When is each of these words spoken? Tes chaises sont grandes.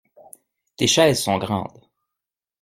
Tes 0.77 0.87
chaises 0.87 1.21
sont 1.21 1.37
grandes. 1.37 1.87